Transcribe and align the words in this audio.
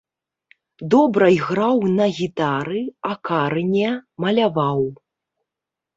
Добра 0.93 1.27
іграў 1.35 1.77
на 1.99 2.07
гітары, 2.19 2.81
акарыне, 3.13 3.89
маляваў. 4.27 4.81